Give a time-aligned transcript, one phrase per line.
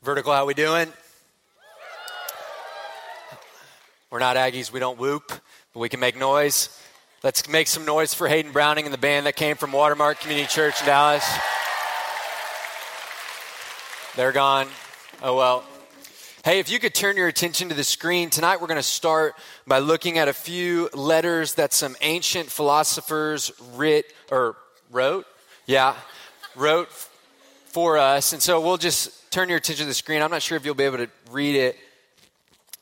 [0.00, 0.92] Vertical, how we doing?
[4.10, 6.80] We're not Aggies, we don't whoop, but we can make noise.
[7.24, 10.46] Let's make some noise for Hayden Browning and the band that came from Watermark Community
[10.46, 11.28] Church in Dallas.
[14.14, 14.68] They're gone.
[15.20, 15.64] Oh well.
[16.44, 19.34] Hey, if you could turn your attention to the screen, tonight we're going to start
[19.66, 24.54] by looking at a few letters that some ancient philosophers writ or
[24.92, 25.26] wrote.
[25.66, 25.96] Yeah,
[26.54, 26.88] wrote
[27.72, 28.32] for us.
[28.32, 30.22] And so we'll just turn your attention to the screen.
[30.22, 31.76] I'm not sure if you'll be able to read it.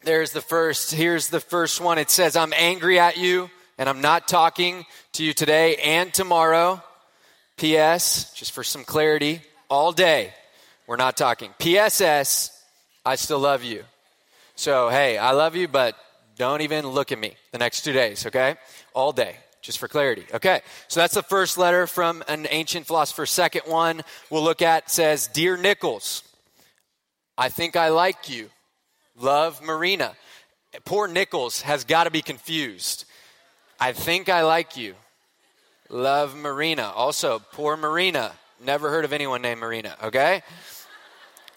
[0.02, 0.92] There's the first.
[0.92, 1.98] Here's the first one.
[1.98, 6.82] It says, I'm angry at you, and I'm not talking to you today and tomorrow.
[7.56, 10.32] P.S., just for some clarity, all day,
[10.86, 11.52] we're not talking.
[11.58, 12.62] P.S.S.,
[13.04, 13.84] I still love you.
[14.56, 15.96] So, hey, I love you, but
[16.36, 18.56] don't even look at me the next two days, okay?
[18.94, 20.24] All day, just for clarity.
[20.32, 23.26] Okay, so that's the first letter from an ancient philosopher.
[23.26, 26.22] Second one we'll look at says, Dear Nichols,
[27.36, 28.48] I think I like you.
[29.18, 30.14] Love Marina.
[30.84, 33.04] Poor Nichols has got to be confused.
[33.80, 34.94] I think I like you.
[35.88, 36.92] Love Marina.
[36.94, 38.32] Also, poor Marina.
[38.64, 40.42] Never heard of anyone named Marina, okay?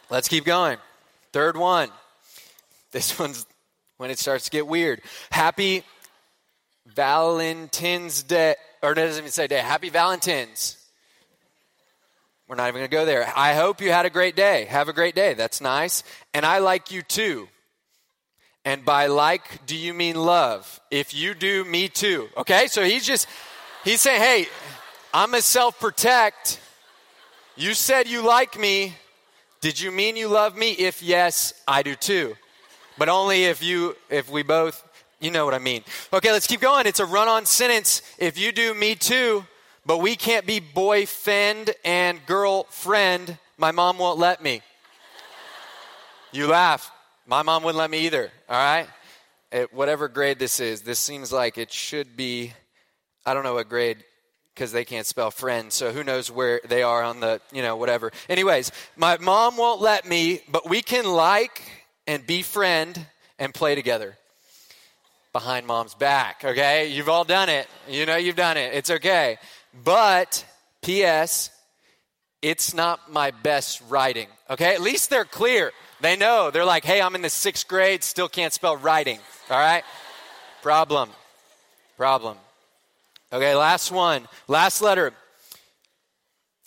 [0.10, 0.78] Let's keep going.
[1.32, 1.90] Third one.
[2.92, 3.46] This one's
[3.98, 5.02] when it starts to get weird.
[5.32, 5.84] Happy
[6.96, 8.56] Valentine's Day.
[8.82, 9.60] Or it doesn't even say day.
[9.60, 10.78] Happy Valentine's.
[12.48, 13.32] We're not even going to go there.
[13.36, 14.66] I hope you had a great day.
[14.66, 15.36] Have a great day.
[15.36, 16.04] That's nice.
[16.34, 17.48] And I like you too.
[18.66, 20.80] And by like, do you mean love?
[20.90, 22.28] If you do, me too.
[22.36, 22.68] Okay?
[22.68, 23.28] So he's just,
[23.84, 24.48] he's saying, hey,
[25.14, 26.60] I'm a self protect.
[27.56, 28.96] You said you like me.
[29.62, 30.72] Did you mean you love me?
[30.72, 32.36] If yes, I do too.
[32.98, 34.84] But only if you if we both
[35.20, 35.84] you know what I mean.
[36.14, 36.88] Okay, let's keep going.
[36.88, 38.02] It's a run-on sentence.
[38.18, 39.46] If you do me too,
[39.86, 44.62] but we can't be boyfriend and girlfriend, my mom won't let me.
[46.32, 46.92] You laugh.
[47.26, 48.88] My mom wouldn't let me either, all right?
[49.52, 52.54] At whatever grade this is, this seems like it should be
[53.26, 54.04] I don't know what grade
[54.54, 55.72] because they can't spell friend.
[55.72, 58.12] So who knows where they are on the, you know, whatever.
[58.28, 61.62] Anyways, my mom won't let me, but we can like
[62.08, 63.06] and be friend
[63.38, 64.18] and play together
[65.34, 66.88] behind mom's back, okay?
[66.88, 67.68] You've all done it.
[67.88, 68.74] You know you've done it.
[68.74, 69.38] It's okay.
[69.84, 70.46] But,
[70.82, 71.52] P.S.,
[72.42, 74.74] it's not my best writing, okay?
[74.74, 75.72] At least they're clear.
[76.02, 76.50] They know.
[76.52, 79.20] They're like, hey, I'm in the sixth grade, still can't spell writing,
[79.50, 79.84] all right?
[80.62, 81.10] Problem.
[81.98, 82.38] Problem.
[83.32, 84.28] Okay, last one.
[84.48, 85.14] Last letter.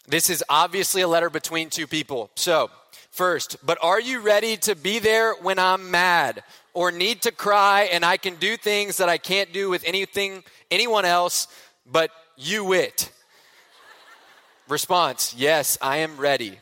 [0.06, 2.30] This is obviously a letter between two people.
[2.36, 2.70] So,
[3.12, 6.42] first, but are you ready to be there when I'm mad
[6.74, 10.42] or need to cry and I can do things that I can't do with anything
[10.70, 11.46] anyone else
[11.86, 13.12] but you it?
[14.68, 16.58] Response, yes, I am ready.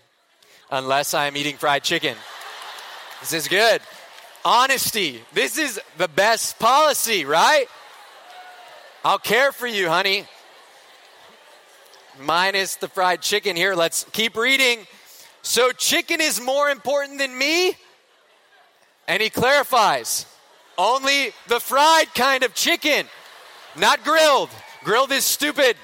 [0.70, 2.16] Unless I am eating fried chicken.
[3.20, 3.80] This is good.
[4.44, 5.20] Honesty.
[5.32, 7.66] This is the best policy, right?
[9.04, 10.26] I'll care for you, honey.
[12.20, 13.74] Minus the fried chicken here.
[13.74, 14.86] Let's keep reading.
[15.42, 17.74] So, chicken is more important than me?
[19.08, 20.26] And he clarifies
[20.78, 23.06] only the fried kind of chicken,
[23.76, 24.50] not grilled.
[24.84, 25.76] Grilled is stupid.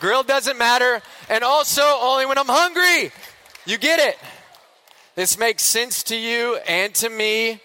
[0.00, 1.00] Grilled doesn't matter.
[1.28, 3.12] And also, only when I'm hungry.
[3.66, 4.18] You get it.
[5.14, 7.60] This makes sense to you and to me.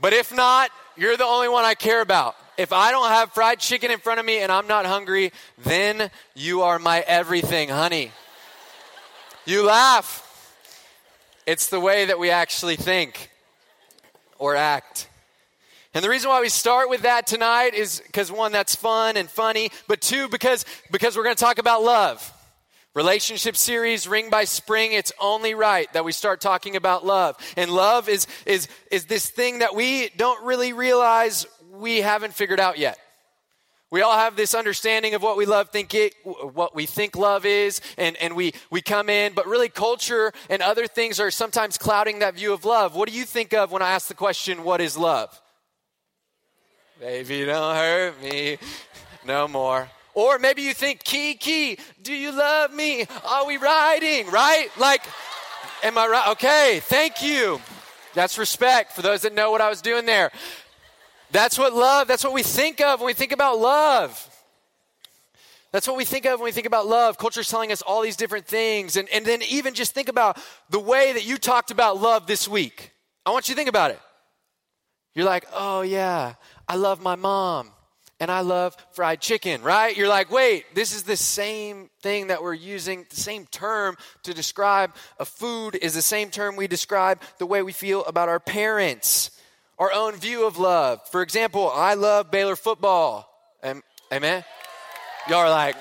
[0.00, 2.34] But if not, you're the only one I care about.
[2.56, 6.10] If I don't have fried chicken in front of me and I'm not hungry, then
[6.34, 8.12] you are my everything, honey.
[9.46, 10.26] You laugh.
[11.46, 13.30] It's the way that we actually think
[14.38, 15.08] or act.
[15.94, 19.28] And the reason why we start with that tonight is because one, that's fun and
[19.28, 22.32] funny, but two, because, because we're going to talk about love.
[22.94, 27.36] Relationship series, Ring by Spring, it's only right that we start talking about love.
[27.56, 32.60] And love is, is, is this thing that we don't really realize we haven't figured
[32.60, 32.98] out yet.
[33.90, 37.44] We all have this understanding of what we love think it, what we think love
[37.44, 41.76] is, and, and we, we come in, but really culture and other things are sometimes
[41.76, 42.94] clouding that view of love.
[42.94, 45.40] What do you think of when I ask the question, what is love?
[47.00, 48.58] Baby, don't hurt me
[49.26, 49.88] no more.
[50.14, 53.06] Or maybe you think, Kiki, do you love me?
[53.24, 54.30] Are we riding?
[54.30, 54.68] Right?
[54.78, 55.02] Like,
[55.82, 56.28] am I right?
[56.30, 57.60] Okay, thank you.
[58.14, 60.30] That's respect for those that know what I was doing there.
[61.32, 64.26] That's what love, that's what we think of when we think about love.
[65.72, 67.16] That's what we think of when we think about love.
[67.16, 68.96] Culture's telling us all these different things.
[68.96, 70.36] And, and then even just think about
[70.68, 72.90] the way that you talked about love this week.
[73.24, 74.00] I want you to think about it.
[75.14, 76.34] You're like, oh, yeah,
[76.66, 77.70] I love my mom.
[78.20, 79.96] and I love fried chicken, right?
[79.96, 84.34] You're like, wait, this is the same thing that we're using, the same term to
[84.34, 88.38] describe a food is the same term we describe the way we feel about our
[88.38, 89.30] parents,
[89.80, 91.00] our own view of love.
[91.08, 93.26] For example, I love Baylor football.
[94.12, 94.44] Amen?
[95.26, 95.74] Y'all are like,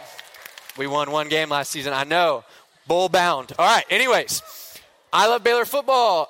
[0.77, 1.91] we won one game last season.
[1.93, 2.45] I know.
[2.87, 3.51] Bull bound.
[3.59, 4.41] All right, anyways,
[5.11, 6.29] I love Baylor football,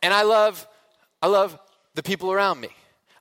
[0.00, 0.66] and I love,
[1.20, 1.58] I love
[1.94, 2.68] the people around me.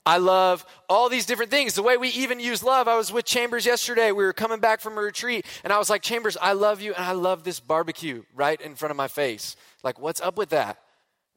[0.05, 1.73] I love all these different things.
[1.73, 2.87] The way we even use love.
[2.87, 4.13] I was with Chambers yesterday.
[4.13, 6.93] We were coming back from a retreat, and I was like, Chambers, I love you,
[6.93, 9.55] and I love this barbecue right in front of my face.
[9.83, 10.77] Like, what's up with that?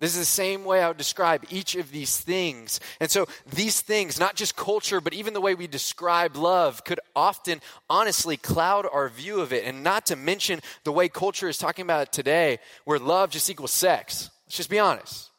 [0.00, 2.81] This is the same way I would describe each of these things.
[3.00, 7.00] And so, these things, not just culture, but even the way we describe love, could
[7.14, 7.61] often
[7.91, 9.64] honestly cloud our view of it.
[9.64, 13.50] And not to mention the way culture is talking about it today, where love just
[13.50, 14.31] equals sex.
[14.47, 15.31] Let's just be honest.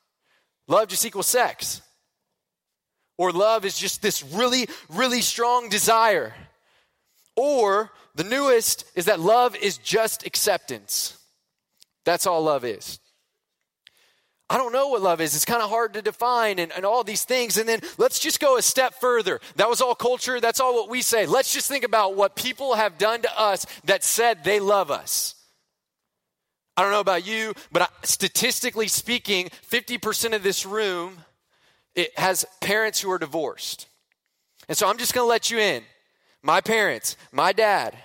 [0.67, 1.81] Love just equals sex.
[3.17, 6.35] Or love is just this really, really strong desire.
[7.35, 11.17] Or the newest is that love is just acceptance.
[12.05, 12.99] That's all love is.
[14.51, 15.33] I don't know what love is.
[15.33, 17.55] It's kind of hard to define and, and, all these things.
[17.55, 19.39] And then let's just go a step further.
[19.55, 20.41] That was all culture.
[20.41, 21.25] That's all what we say.
[21.25, 25.35] Let's just think about what people have done to us that said they love us.
[26.75, 31.19] I don't know about you, but I, statistically speaking, 50% of this room
[31.95, 33.87] it has parents who are divorced.
[34.67, 35.83] And so I'm just going to let you in.
[36.43, 37.97] My parents, my dad,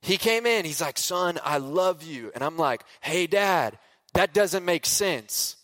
[0.00, 2.32] he came in, he's like, Son, I love you.
[2.34, 3.78] And I'm like, Hey, dad,
[4.14, 5.56] that doesn't make sense.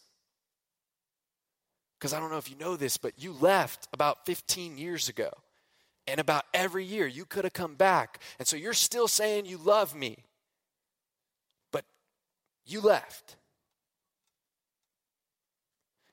[2.00, 5.30] Because I don't know if you know this, but you left about 15 years ago.
[6.06, 8.20] And about every year you could have come back.
[8.38, 10.24] And so you're still saying you love me.
[11.70, 11.84] But
[12.64, 13.36] you left.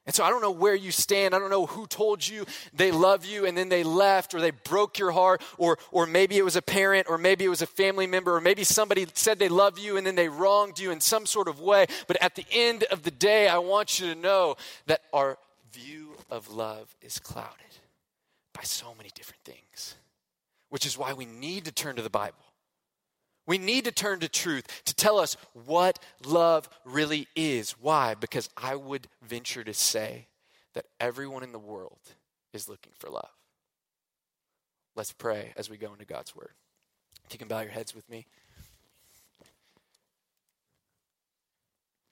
[0.06, 1.34] And so I don't know where you stand.
[1.34, 4.51] I don't know who told you they love you and then they left or they
[4.51, 7.68] broke your heart or, or maybe it was a parent or maybe it was a
[7.68, 11.00] family member or maybe somebody said they love you and then they wronged you in
[11.00, 11.88] some sort of way.
[12.07, 14.56] But at the end of the day, I want you to know
[14.86, 15.38] that our
[15.77, 17.77] view of love is clouded
[18.53, 19.95] by so many different things,
[20.69, 22.38] which is why we need to turn to the Bible.
[23.45, 27.71] We need to turn to truth to tell us what love really is.
[27.71, 28.15] Why?
[28.15, 30.27] Because I would venture to say
[30.74, 32.00] that everyone in the world
[32.53, 33.29] is looking for love.
[34.95, 36.53] Let's pray as we go into God's word.
[37.25, 38.25] If you can bow your heads with me.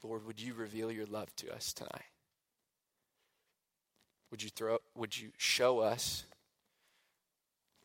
[0.03, 2.14] Lord, would you reveal your love to us tonight?
[4.36, 6.26] Would you throw would you show us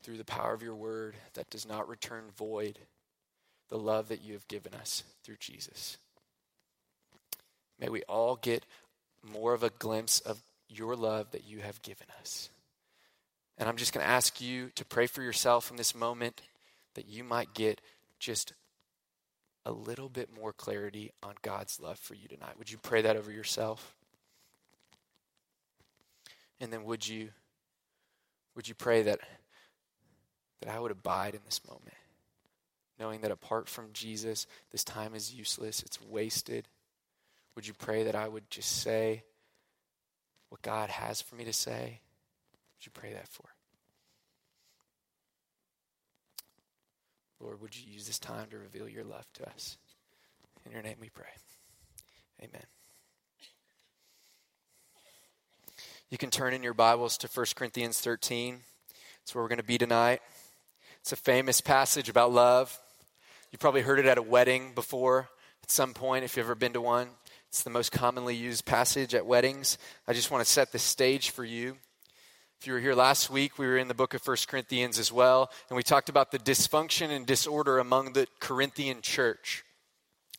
[0.03, 2.79] through the power of your word that does not return void?
[3.71, 5.97] the love that you have given us through Jesus.
[7.79, 8.67] May we all get
[9.23, 12.51] more of a glimpse of your love that you have given us.
[13.57, 16.43] And I'm just going to ask you to pray for yourself in this moment
[16.95, 17.81] that you might get
[18.19, 18.53] just
[19.65, 22.59] a little bit more clarity on God's love for you tonight.
[22.59, 23.95] Would you pray that over yourself?
[26.61, 27.31] And then would you
[28.55, 29.21] would you pray that
[30.61, 31.95] that I would abide in this moment?
[33.01, 36.69] knowing that apart from Jesus, this time is useless, it's wasted.
[37.57, 39.25] Would you pray that I would just say
[40.51, 42.01] what God has for me to say?
[42.77, 43.47] Would you pray that for?
[47.41, 49.79] Lord, would you use this time to reveal your love to us?
[50.67, 51.25] In your name we pray.
[52.43, 52.80] Amen.
[56.11, 58.59] You can turn in your Bibles to 1 Corinthians 13.
[59.21, 60.21] That's where we're going to be tonight.
[61.03, 62.77] It's a famous passage about love.
[63.53, 65.29] You've probably heard it at a wedding before
[65.63, 67.11] at some point if you've ever been to one.
[67.47, 69.79] It's the most commonly used passage at weddings.
[70.09, 71.77] I just want to set the stage for you.
[72.61, 75.13] If you were here last week, we were in the book of First Corinthians as
[75.13, 79.63] well, and we talked about the dysfunction and disorder among the Corinthian church.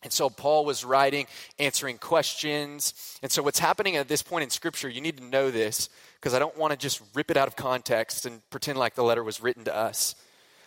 [0.03, 1.27] And so Paul was writing,
[1.59, 3.19] answering questions.
[3.21, 6.33] And so, what's happening at this point in Scripture, you need to know this because
[6.33, 9.23] I don't want to just rip it out of context and pretend like the letter
[9.23, 10.15] was written to us.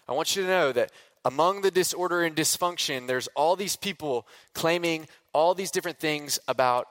[0.08, 0.92] I want you to know that
[1.24, 6.86] among the disorder and dysfunction, there's all these people claiming all these different things about,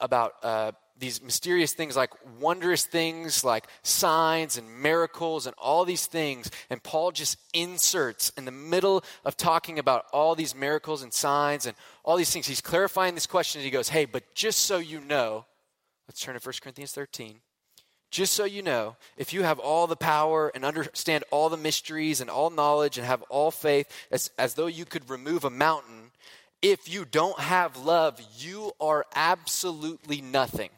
[0.00, 6.06] about uh, these mysterious things like wondrous things like signs and miracles and all these
[6.06, 6.50] things.
[6.68, 11.66] And Paul just inserts in the middle of talking about all these miracles and signs
[11.66, 12.46] and all these things.
[12.46, 13.60] He's clarifying this question.
[13.60, 15.46] And he goes, Hey, but just so you know,
[16.06, 17.40] let's turn to 1 Corinthians 13.
[18.10, 22.20] Just so you know, if you have all the power and understand all the mysteries
[22.20, 26.10] and all knowledge and have all faith as, as though you could remove a mountain,
[26.60, 30.70] if you don't have love, you are absolutely nothing.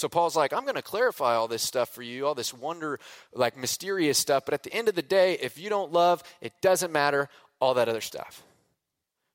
[0.00, 2.98] So Paul's like, I'm going to clarify all this stuff for you, all this wonder,
[3.34, 4.46] like mysterious stuff.
[4.46, 7.28] But at the end of the day, if you don't love, it doesn't matter
[7.60, 8.42] all that other stuff.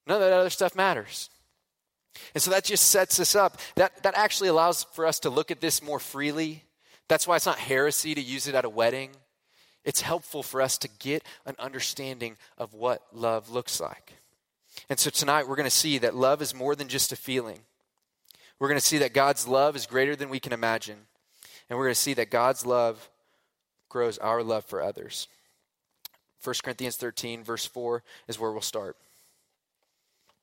[0.08, 1.30] None of that other stuff matters.
[2.34, 3.60] And so that just sets us up.
[3.76, 6.64] That, that actually allows for us to look at this more freely.
[7.10, 9.12] That's why it's not heresy to use it at a wedding.
[9.84, 14.14] It's helpful for us to get an understanding of what love looks like.
[14.90, 17.60] And so tonight we're going to see that love is more than just a feeling.
[18.60, 20.98] We're going to see that God's love is greater than we can imagine.
[21.70, 23.10] And we're going to see that God's love
[23.90, 25.28] grows our love for others.
[26.44, 28.96] 1 Corinthians 13, verse 4 is where we'll start.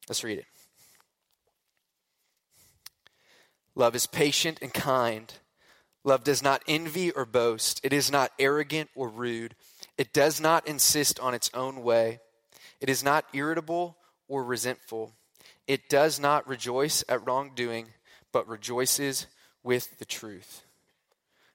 [0.08, 0.46] Let's read it.
[3.74, 5.32] Love is patient and kind.
[6.04, 7.80] Love does not envy or boast.
[7.84, 9.54] It is not arrogant or rude.
[9.96, 12.18] It does not insist on its own way.
[12.80, 13.96] It is not irritable
[14.28, 15.12] or resentful.
[15.68, 17.86] It does not rejoice at wrongdoing,
[18.32, 19.26] but rejoices
[19.62, 20.64] with the truth.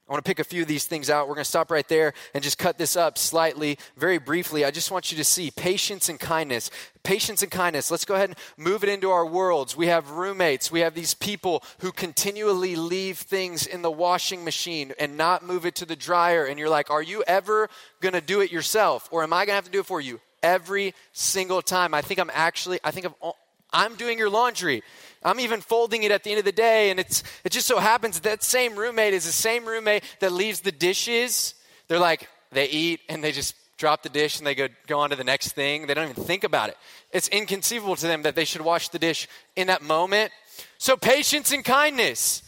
[0.07, 1.27] I want to pick a few of these things out.
[1.27, 4.63] We're going to stop right there and just cut this up slightly, very briefly.
[4.63, 6.71] I just want you to see patience and kindness.
[7.03, 7.91] Patience and kindness.
[7.91, 9.75] Let's go ahead and move it into our worlds.
[9.75, 10.71] We have roommates.
[10.71, 15.65] We have these people who continually leave things in the washing machine and not move
[15.65, 16.45] it to the dryer.
[16.45, 17.67] And you're like, are you ever
[17.99, 19.09] going to do it yourself?
[19.11, 20.21] Or am I going to have to do it for you?
[20.41, 21.93] Every single time.
[21.93, 23.33] I think I'm actually, I think I'm,
[23.77, 24.81] I'm doing your laundry.
[25.23, 27.77] I'm even folding it at the end of the day, and it's, it just so
[27.77, 31.53] happens that, same roommate is the same roommate that leaves the dishes.
[31.87, 35.11] They're like, they eat and they just drop the dish and they go, go on
[35.11, 35.85] to the next thing.
[35.85, 36.77] They don't even think about it.
[37.11, 40.31] It's inconceivable to them that they should wash the dish in that moment.
[40.79, 42.41] So, patience and kindness.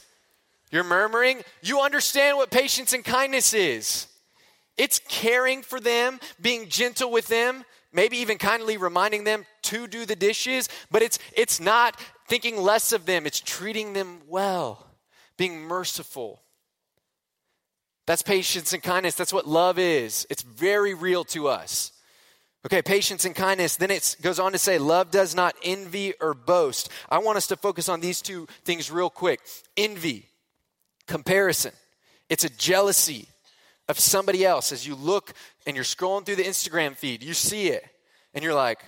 [0.71, 1.43] You're murmuring.
[1.62, 4.07] You understand what patience and kindness is.
[4.77, 10.05] It's caring for them, being gentle with them, maybe even kindly reminding them to do
[10.05, 14.87] the dishes, but it's, it's not thinking less of them, it's treating them well,
[15.37, 16.41] being merciful.
[18.05, 19.13] That's patience and kindness.
[19.13, 20.25] That's what love is.
[20.31, 21.91] It's very real to us.
[22.65, 23.75] Okay, patience and kindness.
[23.75, 26.89] Then it goes on to say, love does not envy or boast.
[27.07, 29.41] I want us to focus on these two things real quick
[29.77, 30.25] envy,
[31.05, 31.71] comparison.
[32.29, 33.27] It's a jealousy
[33.87, 34.71] of somebody else.
[34.71, 35.33] As you look
[35.65, 37.85] and you're scrolling through the Instagram feed, you see it,
[38.33, 38.79] and you're like,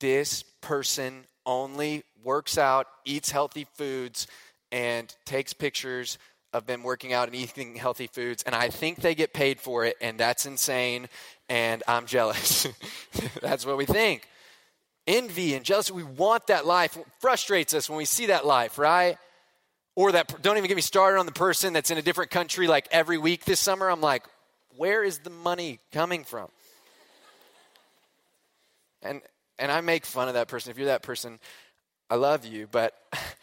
[0.00, 4.26] this person only works out, eats healthy foods,
[4.72, 6.18] and takes pictures
[6.52, 8.42] of them working out and eating healthy foods.
[8.42, 11.08] And I think they get paid for it, and that's insane,
[11.48, 12.66] and I'm jealous.
[13.42, 14.28] that's what we think.
[15.06, 16.96] Envy and jealousy, we want that life.
[16.96, 19.18] It frustrates us when we see that life, right?
[19.94, 22.66] Or that, don't even get me started on the person that's in a different country
[22.66, 23.88] like every week this summer.
[23.88, 24.24] I'm like,
[24.76, 26.48] where is the money coming from?
[29.02, 29.22] And
[29.58, 30.70] and I make fun of that person.
[30.70, 31.38] If you're that person,
[32.10, 32.94] I love you, but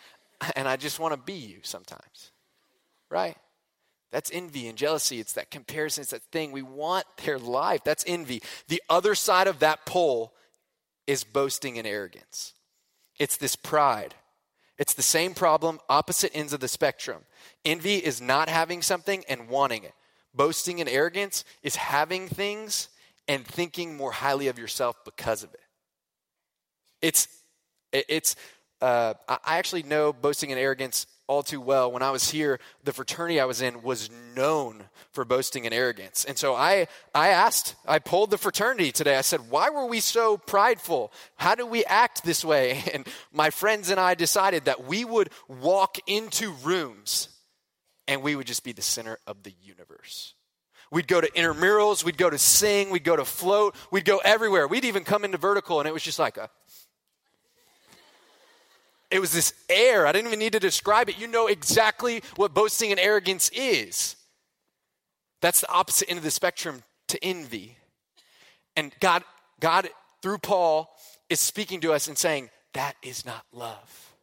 [0.56, 2.32] and I just want to be you sometimes.
[3.10, 3.38] Right?
[4.12, 5.20] That's envy and jealousy.
[5.20, 6.04] It's that comparison.
[6.04, 6.52] It's that thing.
[6.52, 7.84] We want their life.
[7.84, 8.44] That's envy.
[8.68, 10.34] The other side of that pole
[11.08, 12.54] is boasting and arrogance.
[13.20, 14.16] It's this pride.
[14.78, 17.24] It's the same problem, opposite ends of the spectrum.
[17.64, 19.94] Envy is not having something and wanting it.
[20.34, 22.90] Boasting and arrogance is having things
[23.28, 25.63] and thinking more highly of yourself because of it.
[27.04, 27.28] It's,
[27.92, 28.38] it's,
[28.82, 31.92] uh, I actually know boasting and arrogance all too well.
[31.92, 36.24] When I was here, the fraternity I was in was known for boasting and arrogance.
[36.24, 39.18] And so I, I asked, I polled the fraternity today.
[39.18, 41.12] I said, why were we so prideful?
[41.36, 42.84] How do we act this way?
[42.94, 47.30] And my friends and I decided that we would walk into rooms
[48.08, 50.36] and we would just be the center of the universe.
[50.94, 54.68] We'd go to intramurals, we'd go to sing, we'd go to float, we'd go everywhere.
[54.68, 56.52] We'd even come into vertical, and it was just like a.
[59.14, 60.08] It was this air.
[60.08, 61.20] I didn't even need to describe it.
[61.20, 64.16] You know exactly what boasting and arrogance is.
[65.40, 67.78] That's the opposite end of the spectrum to envy.
[68.76, 69.24] And God,
[69.60, 69.88] God,
[70.24, 70.98] through Paul,
[71.30, 74.16] is speaking to us and saying, that is not love.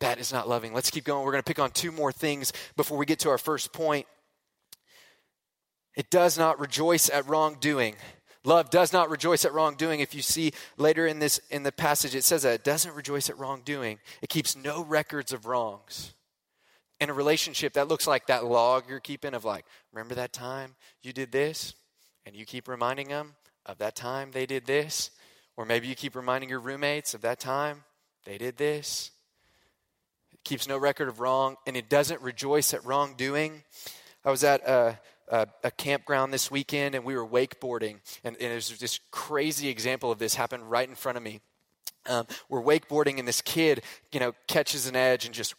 [0.00, 0.74] That is not loving.
[0.74, 1.24] Let's keep going.
[1.24, 4.08] We're going to pick on two more things before we get to our first point.
[5.94, 7.94] It does not rejoice at wrongdoing.
[8.44, 10.00] Love does not rejoice at wrongdoing.
[10.00, 13.30] If you see later in this in the passage, it says that it doesn't rejoice
[13.30, 14.00] at wrongdoing.
[14.20, 16.12] It keeps no records of wrongs.
[17.00, 20.74] In a relationship, that looks like that log you're keeping of like, remember that time
[21.02, 21.74] you did this?
[22.26, 23.34] And you keep reminding them
[23.66, 25.10] of that time they did this.
[25.56, 27.84] Or maybe you keep reminding your roommates of that time
[28.24, 29.10] they did this
[30.32, 33.62] It keeps no record of wrong, and it doesn't rejoice at wrongdoing.
[34.24, 34.98] I was at a,
[35.32, 40.18] a, campground this weekend, and we were wakeboarding, and, and there's this crazy example of
[40.18, 41.40] this happened right in front of me.
[42.06, 45.54] Um, we're wakeboarding, and this kid, you know, catches an edge and just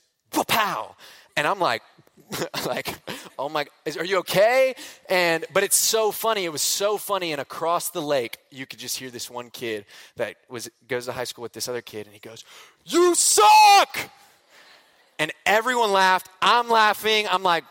[0.48, 0.96] pow,
[1.36, 1.82] and I'm like,
[2.66, 2.96] like,
[3.40, 4.76] oh my, is, are you okay?
[5.10, 6.46] And, but it's so funny.
[6.46, 7.32] It was so funny.
[7.32, 9.86] And across the lake, you could just hear this one kid
[10.18, 12.44] that was, goes to high school with this other kid, and he goes,
[12.86, 13.98] You suck!
[15.18, 16.30] And everyone laughed.
[16.42, 17.28] I'm laughing.
[17.30, 17.64] I'm like,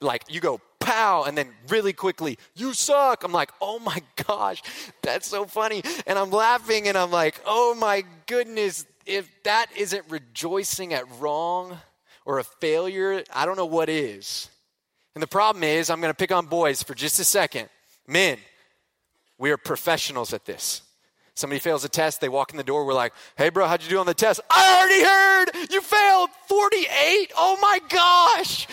[0.00, 3.24] like, you go, pow, and then really quickly, you suck.
[3.24, 4.62] I'm like, oh my gosh,
[5.02, 5.82] that's so funny.
[6.06, 11.76] And I'm laughing and I'm like, oh my goodness, if that isn't rejoicing at wrong
[12.24, 14.48] or a failure, I don't know what is.
[15.14, 17.68] And the problem is, I'm going to pick on boys for just a second.
[18.06, 18.38] Men,
[19.38, 20.82] we are professionals at this.
[21.34, 23.90] Somebody fails a test, they walk in the door, we're like, hey, bro, how'd you
[23.90, 24.40] do on the test?
[24.48, 27.32] I already heard you failed 48.
[27.36, 28.66] Oh my gosh.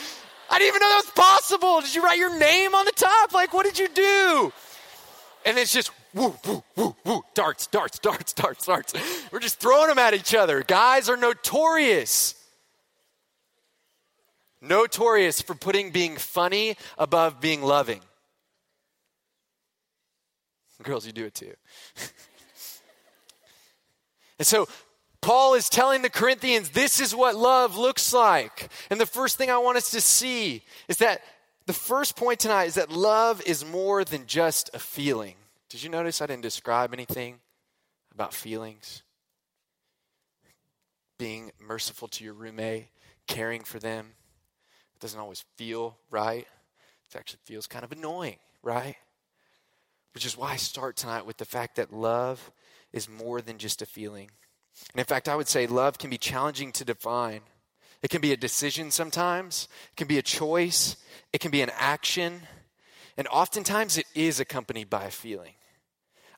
[0.53, 1.81] I didn't even know that was possible.
[1.81, 3.33] Did you write your name on the top?
[3.33, 4.53] Like, what did you do?
[5.47, 8.93] And it's just woo, woo, woo, woo, darts, darts, darts, darts, darts.
[9.31, 10.61] We're just throwing them at each other.
[10.61, 12.35] Guys are notorious.
[14.61, 18.01] Notorious for putting being funny above being loving.
[20.83, 21.53] Girls, you do it too.
[24.37, 24.67] and so
[25.23, 28.67] Paul is telling the Corinthians, this is what love looks like.
[28.89, 31.21] And the first thing I want us to see is that
[31.65, 35.35] the first point tonight is that love is more than just a feeling.
[35.69, 37.39] Did you notice I didn't describe anything
[38.13, 39.01] about feelings?
[41.17, 42.89] Being merciful to your roommate,
[43.25, 44.07] caring for them.
[44.93, 46.45] It doesn't always feel right.
[47.09, 48.97] It actually feels kind of annoying, right?
[50.13, 52.51] Which is why I start tonight with the fact that love
[52.91, 54.29] is more than just a feeling.
[54.93, 57.41] And in fact, I would say love can be challenging to define.
[58.01, 60.97] It can be a decision sometimes, it can be a choice,
[61.31, 62.41] it can be an action,
[63.17, 65.53] and oftentimes it is accompanied by a feeling.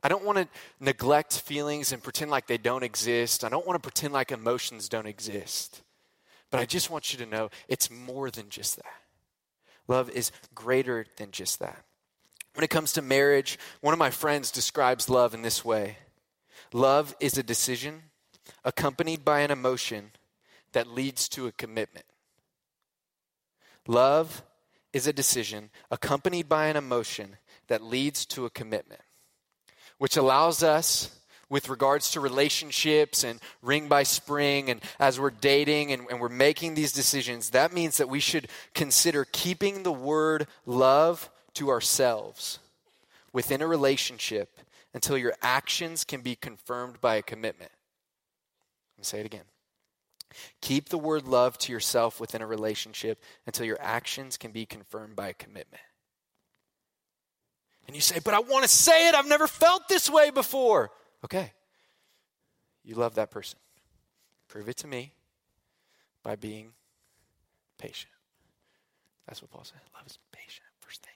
[0.03, 0.47] I don't want to
[0.79, 3.43] neglect feelings and pretend like they don't exist.
[3.43, 5.81] I don't want to pretend like emotions don't exist.
[6.51, 9.01] But I just want you to know it's more than just that.
[9.87, 11.83] Love is greater than just that.
[12.53, 15.97] When it comes to marriage, one of my friends describes love in this way
[16.71, 18.03] Love is a decision
[18.63, 20.11] accompanied by an emotion
[20.73, 22.05] that leads to a commitment.
[23.87, 24.43] Love
[24.93, 29.01] is a decision accompanied by an emotion that leads to a commitment,
[29.97, 31.11] which allows us,
[31.49, 36.29] with regards to relationships and ring by spring, and as we're dating and, and we're
[36.29, 42.59] making these decisions, that means that we should consider keeping the word love to ourselves
[43.31, 44.59] within a relationship
[44.93, 47.71] until your actions can be confirmed by a commitment.
[48.95, 49.43] Let me say it again.
[50.61, 55.15] Keep the word love to yourself within a relationship until your actions can be confirmed
[55.15, 55.81] by a commitment.
[57.87, 59.15] And you say, but I want to say it.
[59.15, 60.91] I've never felt this way before.
[61.23, 61.53] Okay.
[62.83, 63.59] You love that person.
[64.47, 65.13] Prove it to me
[66.23, 66.71] by being
[67.77, 68.11] patient.
[69.27, 69.79] That's what Paul said.
[69.93, 70.65] Love is patient.
[70.79, 71.13] First thing.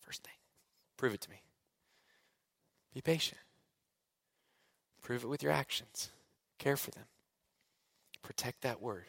[0.00, 0.34] First thing.
[0.96, 1.42] Prove it to me.
[2.92, 3.40] Be patient.
[5.02, 6.10] Prove it with your actions.
[6.58, 7.04] Care for them.
[8.22, 9.06] Protect that word.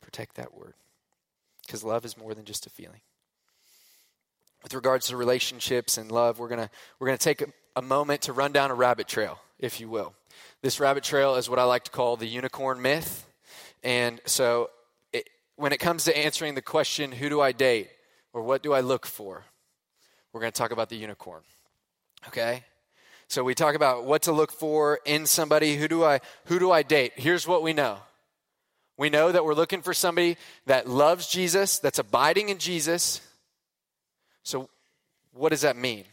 [0.00, 0.74] Protect that word.
[1.64, 3.00] Because love is more than just a feeling.
[4.62, 8.32] With regards to relationships and love, we're going we're gonna take a, a moment to
[8.32, 10.14] run down a rabbit trail, if you will.
[10.62, 13.26] This rabbit trail is what I like to call the unicorn myth.
[13.82, 14.70] And so
[15.12, 17.88] it, when it comes to answering the question, who do I date
[18.32, 19.44] or what do I look for,
[20.32, 21.42] we're going to talk about the unicorn.
[22.28, 22.64] Okay?
[23.28, 25.76] So we talk about what to look for in somebody.
[25.76, 27.12] Who do I who do I date?
[27.16, 27.98] Here's what we know.
[28.96, 30.36] We know that we're looking for somebody
[30.66, 33.20] that loves Jesus, that's abiding in Jesus.
[34.42, 34.70] So
[35.32, 36.04] what does that mean?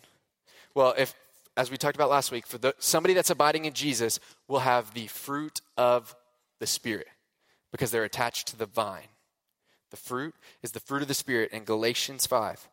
[0.76, 1.14] Well, if
[1.56, 4.94] as we talked about last week, for the, somebody that's abiding in Jesus will have
[4.94, 6.16] the fruit of
[6.60, 7.08] the Spirit
[7.72, 9.08] because they're attached to the vine.
[9.92, 12.68] The fruit is the fruit of the Spirit in Galatians 5.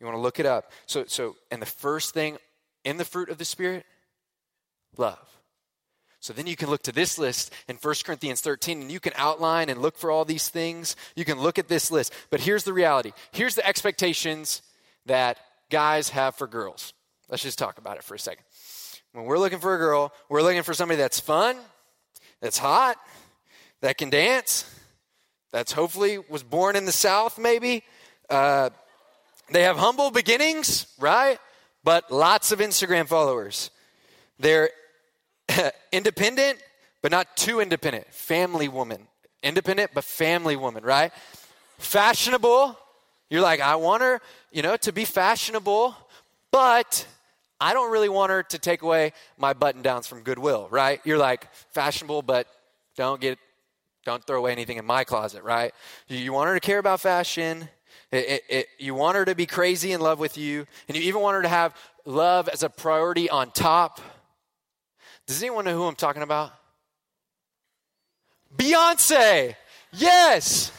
[0.00, 0.72] You want to look it up.
[0.86, 2.38] So, so, and the first thing
[2.84, 3.84] in the fruit of the Spirit?
[4.96, 5.18] Love.
[6.20, 9.12] So then you can look to this list in 1 Corinthians 13 and you can
[9.16, 10.94] outline and look for all these things.
[11.16, 12.12] You can look at this list.
[12.30, 14.62] But here's the reality here's the expectations
[15.06, 16.92] that guys have for girls.
[17.28, 18.44] Let's just talk about it for a second.
[19.12, 21.56] When we're looking for a girl, we're looking for somebody that's fun,
[22.40, 22.98] that's hot,
[23.80, 24.64] that can dance,
[25.50, 27.82] that's hopefully was born in the South, maybe.
[28.30, 28.70] Uh,
[29.50, 31.38] they have humble beginnings, right?
[31.84, 33.70] But lots of Instagram followers.
[34.38, 34.70] They're
[35.92, 36.58] independent,
[37.02, 38.12] but not too independent.
[38.12, 39.08] Family woman.
[39.42, 41.12] Independent, but family woman, right?
[41.78, 42.78] Fashionable.
[43.30, 44.20] You're like, I want her,
[44.52, 45.96] you know, to be fashionable,
[46.50, 47.06] but
[47.60, 51.00] I don't really want her to take away my button downs from Goodwill, right?
[51.04, 52.46] You're like, fashionable, but
[52.96, 53.38] don't get
[54.04, 55.72] Don't throw away anything in my closet, right?
[56.08, 57.68] You, want her to care about fashion.
[58.12, 60.66] It, it, it, you want her to be crazy in love with you.
[60.86, 64.00] And you even want her to have love as a priority on top.
[65.26, 66.52] Does anyone know who I'm talking about?
[68.56, 69.56] Beyonce.
[69.92, 70.72] Yes.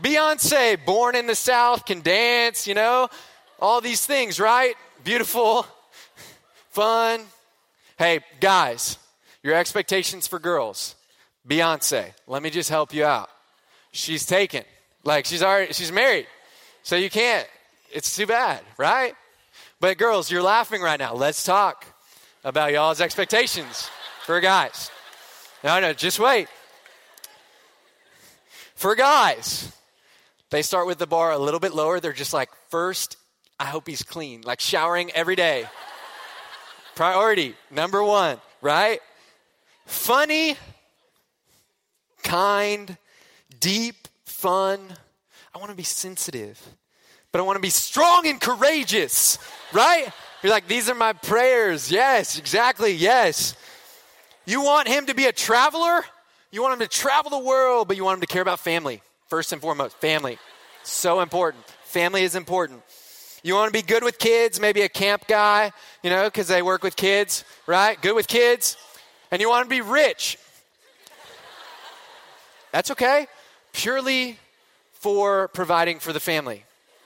[0.00, 3.08] Beyonce, born in the South, can dance, you know,
[3.60, 4.74] all these things, right?
[5.04, 5.66] Beautiful,
[6.70, 7.20] fun.
[7.98, 8.98] Hey, guys,
[9.42, 10.96] your expectations for girls.
[11.46, 13.28] Beyonce, let me just help you out.
[13.92, 14.64] She's taken.
[15.04, 16.26] Like she's already she's married.
[16.82, 17.46] So you can't.
[17.90, 19.14] It's too bad, right?
[19.80, 21.14] But girls, you're laughing right now.
[21.14, 21.84] Let's talk
[22.44, 23.88] about y'all's expectations
[24.24, 24.90] for guys.
[25.62, 26.48] No, no, just wait.
[28.74, 29.72] For guys,
[30.50, 32.00] they start with the bar a little bit lower.
[32.00, 33.16] They're just like, first,
[33.60, 35.66] I hope he's clean, like showering every day.
[36.94, 39.00] Priority number one, right?
[39.86, 40.56] Funny,
[42.22, 42.96] kind,
[43.60, 44.80] deep, fun.
[45.54, 46.60] I want to be sensitive,
[47.30, 49.38] but I want to be strong and courageous,
[49.72, 50.08] right?
[50.42, 51.90] You're like, these are my prayers.
[51.90, 52.92] Yes, exactly.
[52.92, 53.54] Yes.
[54.46, 56.04] You want him to be a traveler?
[56.50, 59.02] You want him to travel the world, but you want him to care about family.
[59.28, 60.38] First and foremost, family.
[60.84, 61.64] So important.
[61.84, 62.82] Family is important.
[63.42, 66.62] You want to be good with kids, maybe a camp guy, you know, because they
[66.62, 68.00] work with kids, right?
[68.00, 68.76] Good with kids.
[69.30, 70.38] And you want to be rich.
[72.72, 73.26] That's okay.
[73.72, 74.38] Purely
[75.02, 76.64] for providing for the family.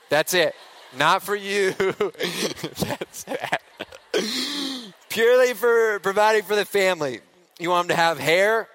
[0.09, 0.55] That's it.
[0.97, 1.71] Not for you.
[2.79, 4.93] That's it.
[5.09, 7.19] Purely for providing for the family.
[7.59, 8.69] You want them to have hair,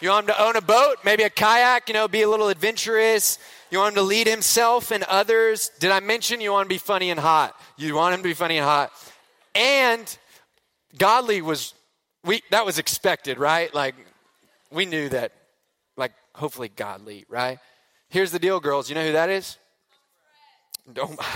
[0.00, 2.48] You want him to own a boat, maybe a kayak, you know, be a little
[2.48, 3.38] adventurous.
[3.70, 5.72] You want him to lead himself and others.
[5.80, 7.60] Did I mention you want to be funny and hot?
[7.76, 8.92] You want him to be funny and hot.
[9.56, 10.18] And
[10.96, 11.74] godly was
[12.24, 13.74] we that was expected, right?
[13.74, 13.96] Like
[14.70, 15.32] we knew that
[16.38, 17.58] hopefully godly, right?
[18.08, 18.88] Here's the deal, girls.
[18.88, 19.58] You know who that is?
[20.92, 21.18] Don't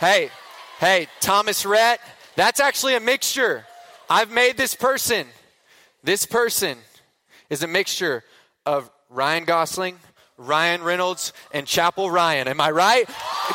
[0.00, 0.30] Hey,
[0.80, 2.00] hey, Thomas Rhett
[2.36, 3.64] that's actually a mixture.
[4.10, 5.26] I've made this person.
[6.02, 6.78] This person
[7.48, 8.24] is a mixture
[8.66, 9.98] of Ryan Gosling,
[10.36, 12.48] Ryan Reynolds, and Chapel Ryan.
[12.48, 13.06] Am I right?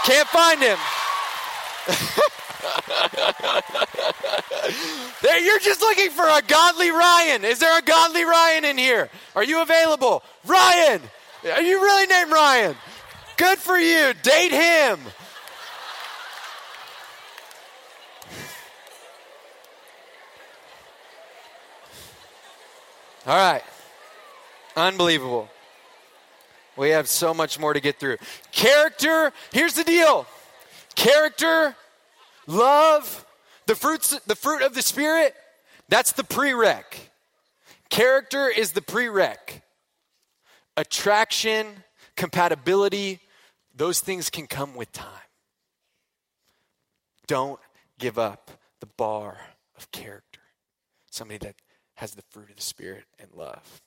[0.06, 0.78] Can't find him.
[5.22, 7.44] there, you're just looking for a godly Ryan.
[7.44, 9.10] Is there a godly Ryan in here?
[9.36, 10.24] Are you available?
[10.46, 11.02] Ryan!
[11.44, 12.76] Are you really named Ryan?
[13.38, 14.14] Good for you.
[14.22, 15.00] Date him.
[23.26, 23.64] All right.
[24.76, 25.50] Unbelievable.
[26.76, 28.18] We have so much more to get through.
[28.52, 30.26] Character, here's the deal.
[30.96, 31.76] Character,
[32.48, 33.26] love,
[33.70, 35.36] the fruits the fruit of the spirit,
[35.90, 36.84] that's the prereq.
[37.92, 39.62] Character is the prereq.
[40.76, 41.68] Attraction,
[42.16, 43.20] compatibility,
[43.76, 45.30] those things can come with time.
[47.28, 47.60] Don't
[48.00, 49.38] give up the bar
[49.78, 50.42] of character.
[51.12, 51.56] Somebody that
[51.94, 53.82] has the fruit of the Spirit and love.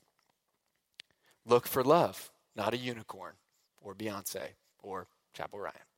[1.45, 3.33] Look for love, not a unicorn
[3.81, 5.92] or Beyonce or Chapel Ryan.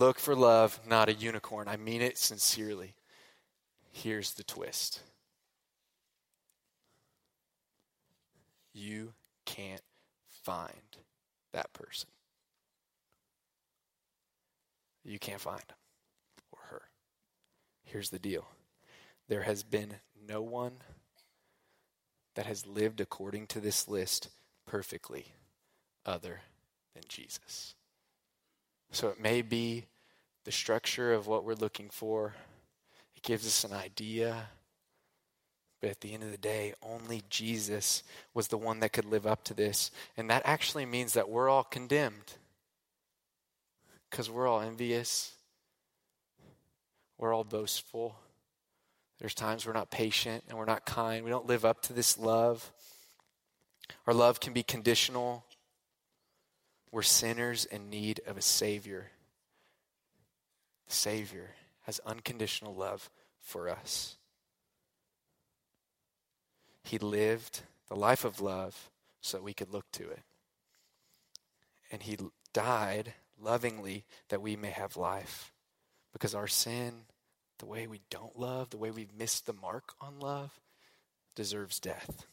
[0.00, 1.68] Look for love, not a unicorn.
[1.68, 2.94] I mean it sincerely.
[3.92, 5.02] Here's the twist
[8.72, 9.12] you
[9.44, 9.82] can't
[10.42, 10.96] find
[11.52, 12.08] that person.
[15.04, 15.76] You can't find him
[16.50, 16.82] or her.
[17.84, 18.48] Here's the deal
[19.28, 20.76] there has been no one
[22.36, 24.30] that has lived according to this list
[24.64, 25.26] perfectly
[26.06, 26.40] other
[26.94, 27.74] than Jesus.
[28.92, 29.86] So it may be
[30.44, 32.34] the structure of what we're looking for,
[33.16, 34.48] it gives us an idea.
[35.80, 38.02] But at the end of the day, only Jesus
[38.34, 39.90] was the one that could live up to this.
[40.14, 42.34] And that actually means that we're all condemned
[44.10, 45.32] because we're all envious,
[47.16, 48.16] we're all boastful.
[49.20, 51.24] There's times we're not patient and we're not kind.
[51.24, 52.72] We don't live up to this love.
[54.06, 55.44] Our love can be conditional.
[56.92, 59.10] We're sinners in need of a Savior.
[60.88, 61.50] The Savior
[61.82, 64.16] has unconditional love for us.
[66.82, 70.22] He lived the life of love so we could look to it.
[71.92, 72.18] And He
[72.52, 75.52] died lovingly that we may have life
[76.12, 77.04] because our sin
[77.60, 80.58] the way we don't love, the way we've missed the mark on love,
[81.36, 82.26] deserves death.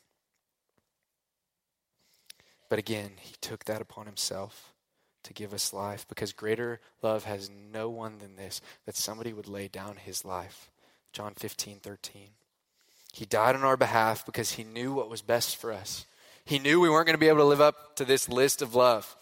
[2.70, 4.74] But again, he took that upon himself
[5.24, 9.48] to give us life because greater love has no one than this that somebody would
[9.48, 10.70] lay down his life.
[11.14, 12.30] John 15, 13.
[13.14, 16.06] He died on our behalf because he knew what was best for us.
[16.46, 18.76] He knew we weren't going to be able to live up to this list of
[18.76, 19.16] love,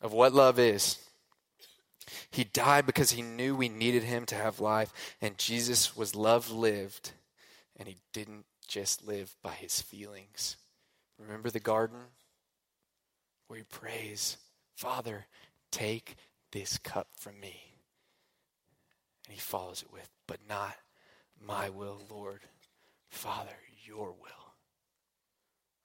[0.00, 0.98] of what love is.
[2.30, 6.50] He died because he knew we needed him to have life, and Jesus was love
[6.50, 7.12] lived,
[7.76, 10.56] and he didn't just live by his feelings.
[11.18, 11.98] Remember the garden
[13.46, 14.36] where he prays,
[14.76, 15.26] Father,
[15.70, 16.16] take
[16.52, 17.60] this cup from me.
[19.26, 20.74] And he follows it with, but not
[21.44, 22.40] my will, Lord.
[23.08, 24.54] Father, your will.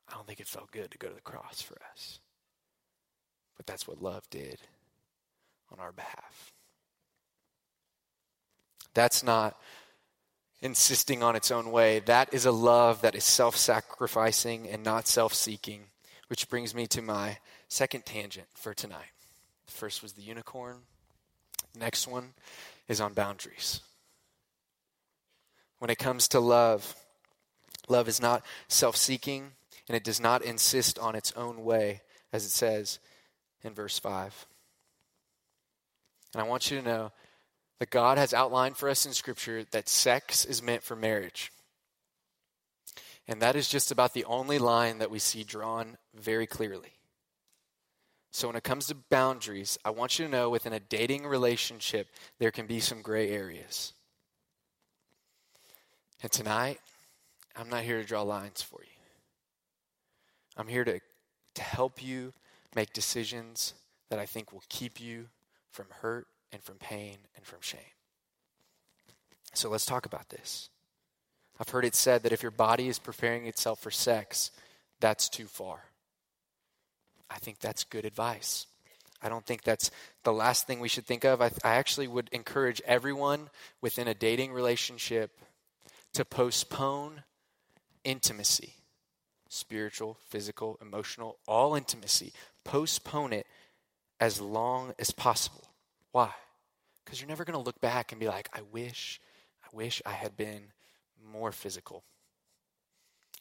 [0.08, 2.20] I don't think it felt good to go to the cross for us.
[3.58, 4.58] But that's what love did
[5.72, 6.52] on our behalf.
[8.94, 9.60] That's not
[10.62, 12.00] insisting on its own way.
[12.00, 15.84] That is a love that is self sacrificing and not self seeking.
[16.28, 17.38] Which brings me to my
[17.70, 19.14] second tangent for tonight.
[19.68, 20.78] The first was the unicorn,
[21.78, 22.34] next one
[22.88, 23.82] is on boundaries.
[25.78, 26.96] When it comes to love,
[27.88, 29.52] love is not self seeking
[29.88, 32.02] and it does not insist on its own way,
[32.34, 33.00] as it says
[33.64, 34.46] in verse 5.
[36.34, 37.12] And I want you to know
[37.80, 41.52] that God has outlined for us in Scripture that sex is meant for marriage.
[43.28, 46.99] And that is just about the only line that we see drawn very clearly.
[48.32, 52.08] So, when it comes to boundaries, I want you to know within a dating relationship,
[52.38, 53.94] there can be some gray areas.
[56.22, 56.80] And tonight,
[57.56, 59.02] I'm not here to draw lines for you.
[60.58, 61.00] I'm here to,
[61.56, 62.34] to help you
[62.76, 63.74] make decisions
[64.10, 65.28] that I think will keep you
[65.72, 67.80] from hurt and from pain and from shame.
[69.54, 70.70] So let's talk about this.
[71.60, 74.52] I've heard it said that if your body is preparing itself for sex,
[75.00, 75.89] that's too far.
[77.30, 78.66] I think that's good advice.
[79.22, 79.92] I don't think that's
[80.24, 81.42] the last thing we should think of.
[81.42, 83.50] I, I, actually would encourage everyone
[83.82, 85.32] within a dating relationship
[86.14, 87.24] to postpone
[88.04, 88.76] intimacy
[89.50, 92.32] spiritual, physical, emotional, all intimacy.
[92.64, 93.48] Postpone it
[94.20, 95.68] as long as possible.
[96.12, 96.30] Why?
[97.04, 99.20] Because you're never going to look back and be like, I wish,
[99.64, 100.72] I wish I had been
[101.32, 102.04] more physical.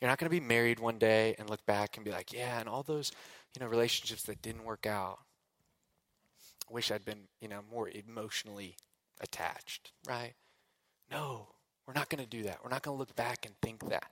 [0.00, 2.61] You're not going to be married one day and look back and be like, yeah,
[2.61, 3.11] and all those,
[3.54, 5.18] you know, relationships that didn't work out.
[6.68, 8.76] I wish I'd been, you know, more emotionally
[9.20, 10.34] attached, right?
[11.11, 11.48] No,
[11.87, 12.58] we're not going to do that.
[12.62, 14.11] We're not going to look back and think that.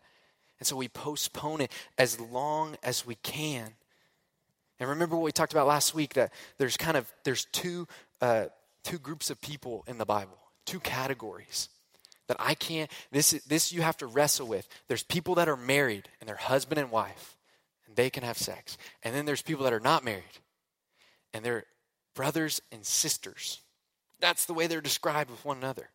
[0.59, 3.75] And so we postpone it as long as we can.
[4.81, 7.87] And remember what we talked about last week that there's kind of there's two
[8.20, 8.46] uh,
[8.83, 11.68] two groups of people in the Bible, two categories
[12.29, 14.69] that I can't this this you have to wrestle with.
[14.89, 17.37] There's people that are married and they're husband and wife
[17.87, 18.77] and they can have sex.
[19.03, 20.25] And then there's people that are not married
[21.33, 21.65] and they're
[22.15, 23.61] brothers and sisters.
[24.21, 25.91] That's the way they're described with one another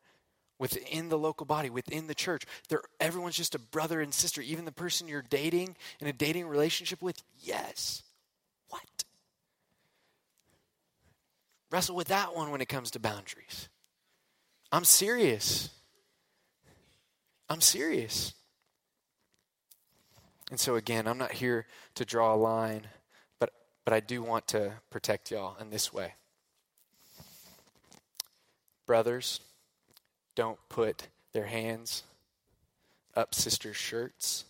[0.61, 2.45] within the local body, within the church.
[2.69, 4.41] They're, everyone's just a brother and sister.
[4.43, 8.03] Even the person you're dating in a dating relationship with, yes.
[8.69, 8.83] What?
[11.71, 13.69] Wrestle with that one when it comes to boundaries.
[14.71, 15.69] I'm serious.
[17.51, 18.33] I'm serious.
[20.51, 22.87] And so again, I'm not here to draw a line,
[23.39, 23.51] but
[23.83, 26.13] but I do want to protect y'all in this way.
[28.85, 29.41] Brothers,
[30.33, 32.03] don't put their hands
[33.17, 34.45] up sisters' shirts.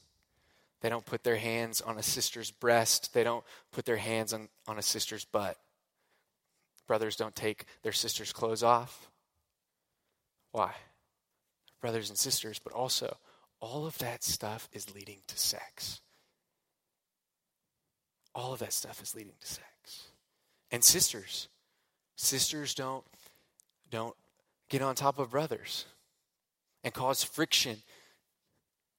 [0.82, 3.16] They don't put their hands on a sister's breast.
[3.16, 5.58] They don't put their hands on, on a sister's butt.
[6.86, 9.10] Brothers don't take their sister's clothes off.
[10.52, 10.76] Why?
[11.82, 13.18] Brothers and sisters, but also
[13.60, 16.02] all of that stuff is leading to sex.
[18.34, 20.08] All of that stuff is leading to sex.
[20.72, 21.50] And sisters,
[22.16, 23.04] sisters don't
[23.90, 24.16] don't
[24.70, 25.86] get on top of brothers
[26.84, 27.78] and cause friction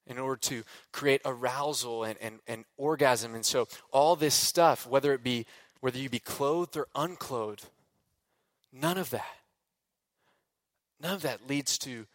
[0.05, 3.33] in order to create arousal and, and, and orgasm.
[3.33, 5.45] And so all this stuff, whether it be
[5.79, 7.65] whether you be clothed or unclothed,
[8.71, 9.35] none of that,
[11.01, 12.05] none of that leads to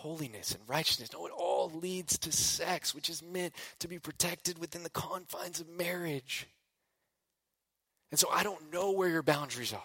[0.00, 1.12] holiness and righteousness.
[1.12, 5.60] No, it all leads to sex, which is meant to be protected within the confines
[5.60, 6.46] of marriage.
[8.10, 9.80] And so I don't know where your boundaries are.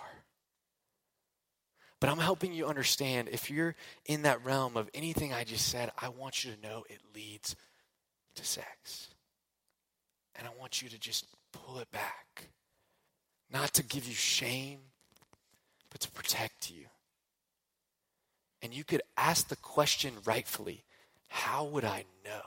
[1.99, 3.75] But I'm helping you understand if you're
[4.06, 7.56] in that realm of anything I just said, I want you to know it leads
[8.36, 9.10] to sex.
[10.38, 12.49] And I want you to just pull it back.
[13.51, 14.80] Not to give you shame,
[15.89, 16.86] but to protect you.
[18.65, 20.84] And you could ask the question rightfully
[21.28, 22.41] how would I know?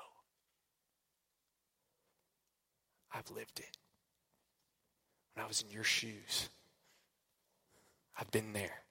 [3.15, 3.77] I've lived it.
[5.33, 6.49] When I was in your shoes,
[8.19, 8.83] I've been there.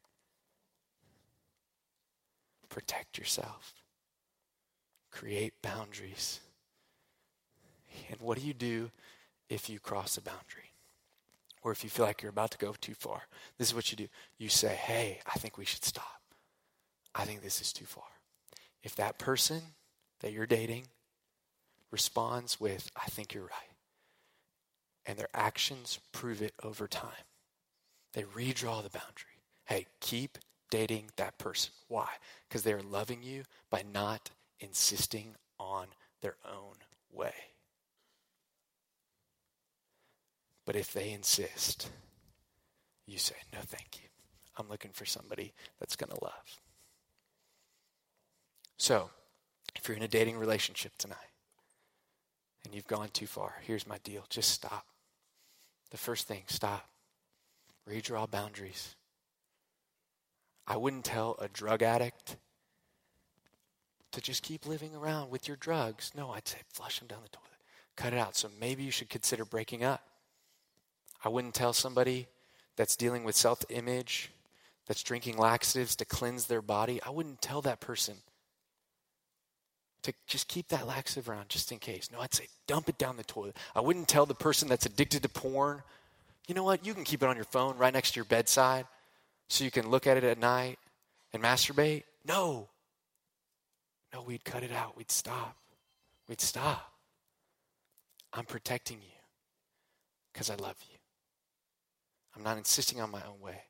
[2.70, 3.74] Protect yourself,
[5.12, 6.40] create boundaries.
[8.10, 8.90] And what do you do
[9.50, 10.72] if you cross a boundary?
[11.62, 13.24] Or if you feel like you're about to go too far?
[13.58, 14.08] This is what you do.
[14.38, 16.17] You say, hey, I think we should stop.
[17.18, 18.04] I think this is too far.
[18.84, 19.62] If that person
[20.22, 20.88] that you're dating
[21.92, 23.76] responds with, I think you're right,
[25.06, 27.26] and their actions prove it over time,
[28.14, 29.42] they redraw the boundary.
[29.66, 30.38] Hey, keep
[30.70, 31.72] dating that person.
[31.88, 32.08] Why?
[32.48, 35.88] Because they are loving you by not insisting on
[36.22, 36.76] their own
[37.12, 37.34] way.
[40.66, 41.90] But if they insist,
[43.06, 44.10] you say, no, thank you.
[44.58, 46.62] I'm looking for somebody that's going to love.
[48.78, 49.10] So,
[49.76, 51.18] if you're in a dating relationship tonight
[52.64, 54.86] and you've gone too far, here's my deal just stop.
[55.90, 56.88] The first thing, stop.
[57.90, 58.96] Redraw boundaries.
[60.68, 62.36] I wouldn't tell a drug addict
[64.12, 66.12] to just keep living around with your drugs.
[66.16, 67.48] No, I'd say flush them down the toilet.
[67.96, 68.36] Cut it out.
[68.36, 70.02] So maybe you should consider breaking up.
[71.24, 72.28] I wouldn't tell somebody
[72.76, 74.30] that's dealing with self image,
[74.86, 78.18] that's drinking laxatives to cleanse their body, I wouldn't tell that person
[80.04, 82.10] to just keep that laxative around just in case.
[82.12, 83.58] No, I'd say dump it down the toilet.
[83.76, 85.84] I wouldn't tell the person that's addicted to porn,
[86.48, 88.86] you know what, you can keep it on your phone right next to your bedside
[89.50, 90.80] so you can look at it at night
[91.34, 92.04] and masturbate.
[92.26, 92.70] No.
[94.14, 94.96] No, we'd cut it out.
[94.98, 95.58] We'd stop.
[96.30, 96.94] We'd stop.
[98.34, 99.20] I'm protecting you
[100.32, 100.98] because I love you.
[102.36, 103.64] I'm not insisting on my own way.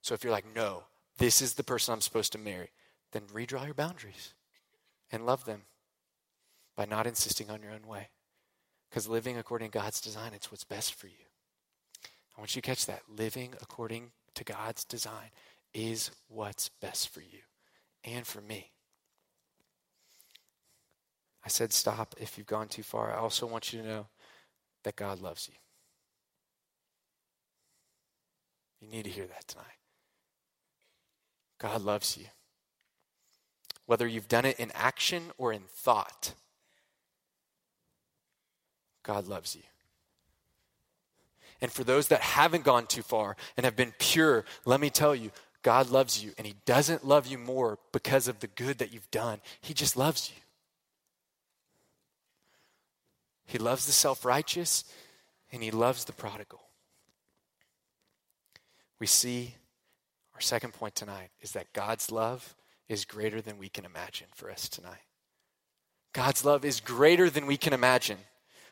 [0.00, 0.84] So if you're like, no,
[1.18, 2.70] this is the person I'm supposed to marry,
[3.12, 4.32] then redraw your boundaries
[5.12, 5.62] and love them
[6.76, 8.08] by not insisting on your own way.
[8.90, 11.24] Because living according to God's design, it's what's best for you.
[12.36, 13.02] I want you to catch that.
[13.08, 15.30] Living according to God's design
[15.74, 17.40] is what's best for you
[18.04, 18.70] and for me.
[21.44, 23.12] I said stop if you've gone too far.
[23.12, 24.06] I also want you to know
[24.84, 25.54] that God loves you.
[28.80, 29.66] You need to hear that tonight.
[31.58, 32.26] God loves you.
[33.86, 36.34] Whether you've done it in action or in thought,
[39.02, 39.62] God loves you.
[41.60, 45.14] And for those that haven't gone too far and have been pure, let me tell
[45.14, 45.30] you,
[45.62, 49.10] God loves you, and He doesn't love you more because of the good that you've
[49.12, 49.40] done.
[49.60, 50.40] He just loves you.
[53.44, 54.84] He loves the self righteous,
[55.52, 56.62] and He loves the prodigal
[59.02, 59.56] we see
[60.32, 62.54] our second point tonight is that God's love
[62.92, 65.02] is greater than we can imagine for us tonight.
[66.12, 68.18] God's love is greater than we can imagine.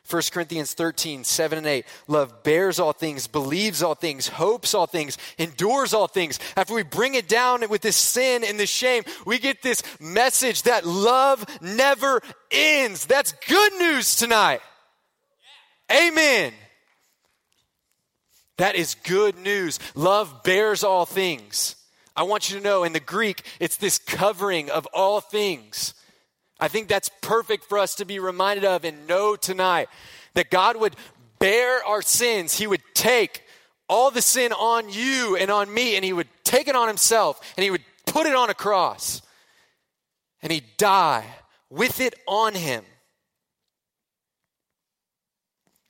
[0.09, 1.85] 1 Corinthians 13, 7 and 8.
[2.07, 6.39] Love bears all things, believes all things, hopes all things, endures all things.
[6.57, 10.63] After we bring it down with this sin and this shame, we get this message
[10.63, 13.05] that love never ends.
[13.05, 14.61] That's good news tonight.
[15.91, 16.53] Amen.
[18.57, 19.79] That is good news.
[19.95, 21.75] Love bears all things.
[22.15, 25.93] I want you to know in the Greek, it's this covering of all things.
[26.59, 29.87] I think that's perfect for us to be reminded of and know tonight
[30.33, 30.95] that God would
[31.39, 32.57] bear our sins.
[32.57, 33.43] He would take
[33.89, 37.41] all the sin on you and on me, and He would take it on Himself,
[37.57, 39.21] and He would put it on a cross,
[40.41, 41.25] and He'd die
[41.69, 42.83] with it on Him.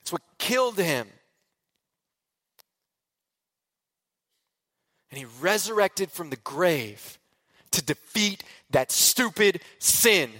[0.00, 1.06] It's what killed Him.
[5.12, 7.18] And he resurrected from the grave
[7.72, 10.30] to defeat that stupid sin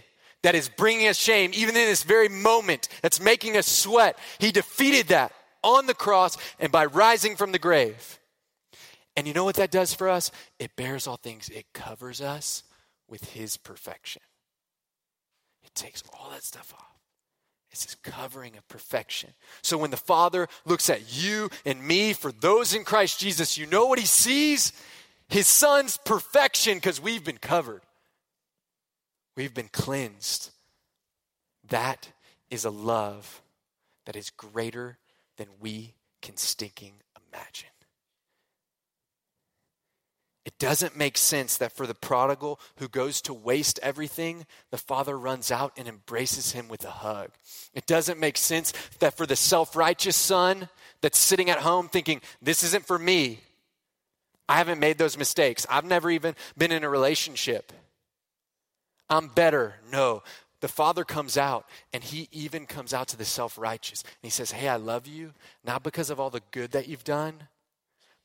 [0.42, 4.18] that is bringing us shame, even in this very moment that's making us sweat.
[4.38, 5.32] He defeated that
[5.62, 8.18] on the cross and by rising from the grave.
[9.14, 10.30] And you know what that does for us?
[10.58, 12.62] It bears all things, it covers us
[13.08, 14.22] with his perfection.
[15.62, 17.01] It takes all that stuff off.
[17.72, 19.30] It's his covering of perfection.
[19.62, 23.66] So when the Father looks at you and me, for those in Christ Jesus, you
[23.66, 24.72] know what he sees?
[25.28, 27.82] His Son's perfection because we've been covered,
[29.36, 30.50] we've been cleansed.
[31.68, 32.12] That
[32.50, 33.40] is a love
[34.04, 34.98] that is greater
[35.38, 36.92] than we can stinking
[37.32, 37.71] imagine.
[40.44, 45.16] It doesn't make sense that for the prodigal who goes to waste everything, the father
[45.16, 47.30] runs out and embraces him with a hug.
[47.74, 50.68] It doesn't make sense that for the self righteous son
[51.00, 53.38] that's sitting at home thinking, this isn't for me,
[54.48, 57.72] I haven't made those mistakes, I've never even been in a relationship,
[59.08, 59.74] I'm better.
[59.90, 60.22] No.
[60.60, 64.30] The father comes out and he even comes out to the self righteous and he
[64.30, 65.32] says, Hey, I love you,
[65.64, 67.48] not because of all the good that you've done,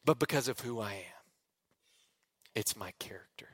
[0.05, 1.16] but because of who I am.
[2.57, 3.49] It's my character.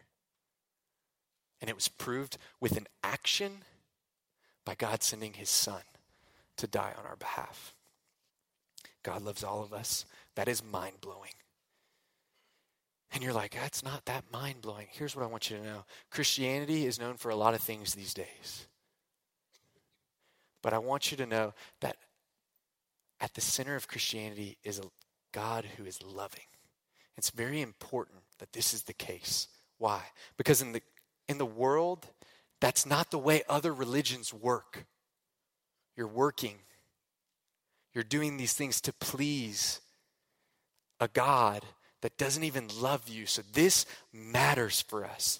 [1.60, 3.64] And it was proved with an action
[4.64, 5.82] by God sending his son
[6.56, 7.74] to die on our behalf.
[9.04, 10.06] God loves all of us.
[10.36, 11.34] That is mind blowing.
[13.12, 14.88] And you're like, that's not that mind blowing.
[14.90, 17.94] Here's what I want you to know Christianity is known for a lot of things
[17.94, 18.68] these days.
[20.62, 21.98] But I want you to know that
[23.20, 24.84] at the center of Christianity is a
[25.34, 26.46] God who is loving.
[27.18, 29.48] It's very important that this is the case.
[29.78, 30.02] Why?
[30.38, 30.82] Because in the
[31.28, 32.08] in the world,
[32.60, 34.86] that's not the way other religions work.
[35.96, 36.56] You're working.
[37.94, 39.80] You're doing these things to please
[41.00, 41.64] a God
[42.02, 43.26] that doesn't even love you.
[43.26, 45.40] So this matters for us.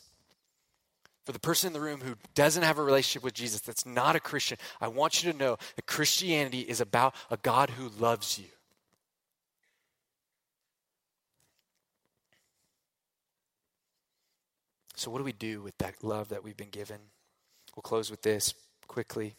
[1.26, 4.16] For the person in the room who doesn't have a relationship with Jesus, that's not
[4.16, 8.38] a Christian, I want you to know that Christianity is about a God who loves
[8.38, 8.46] you.
[14.96, 17.00] So, what do we do with that love that we've been given?
[17.76, 18.54] We'll close with this
[18.88, 19.36] quickly.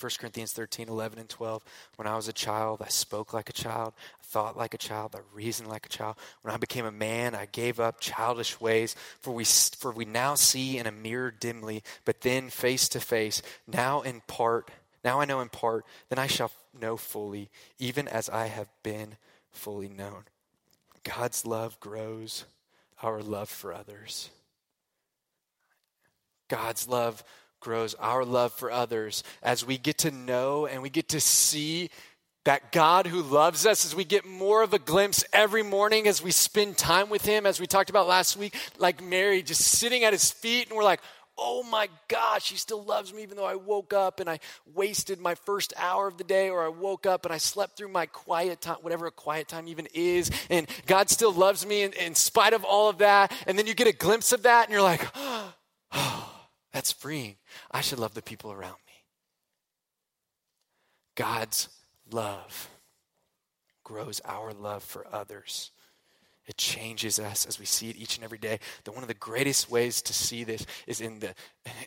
[0.00, 1.62] 1 Corinthians 13, 11, and 12.
[1.96, 5.14] When I was a child, I spoke like a child, I thought like a child,
[5.14, 6.16] I reasoned like a child.
[6.40, 8.96] When I became a man, I gave up childish ways.
[9.20, 13.42] For we, for we now see in a mirror dimly, but then face to face.
[13.66, 14.70] Now in part,
[15.04, 19.16] now I know in part, then I shall know fully, even as I have been
[19.50, 20.24] fully known.
[21.04, 22.44] God's love grows
[23.02, 24.30] our love for others.
[26.50, 27.24] God's love
[27.60, 31.90] grows our love for others as we get to know and we get to see
[32.44, 36.22] that God who loves us, as we get more of a glimpse every morning as
[36.22, 40.04] we spend time with Him, as we talked about last week, like Mary just sitting
[40.04, 41.00] at His feet, and we're like,
[41.36, 44.40] oh my gosh, He still loves me even though I woke up and I
[44.74, 47.88] wasted my first hour of the day, or I woke up and I slept through
[47.88, 51.92] my quiet time, whatever a quiet time even is, and God still loves me in,
[51.92, 53.32] in spite of all of that.
[53.46, 55.06] And then you get a glimpse of that, and you're like,
[55.92, 56.39] oh.
[56.72, 57.36] That's freeing.
[57.70, 59.04] I should love the people around me.
[61.16, 61.68] God's
[62.10, 62.70] love
[63.84, 65.72] grows our love for others.
[66.46, 68.58] It changes us as we see it each and every day.
[68.84, 71.34] That one of the greatest ways to see this is in the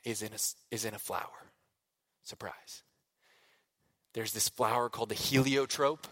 [0.03, 0.39] is in a,
[0.73, 1.51] is in a flower.
[2.23, 2.84] Surprise.
[4.13, 6.07] There's this flower called the heliotrope.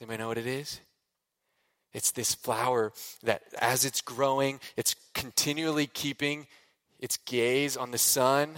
[0.00, 0.80] Anybody know what it is?
[1.92, 6.46] It's this flower that as it's growing, it's continually keeping
[7.00, 8.50] its gaze on the sun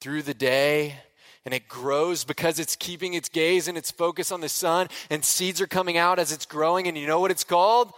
[0.00, 0.96] through the day
[1.44, 5.24] and it grows because it's keeping its gaze and its focus on the sun and
[5.24, 7.92] seeds are coming out as it's growing and you know what it's called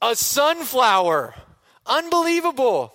[0.00, 1.34] a sunflower
[1.86, 2.92] unbelievable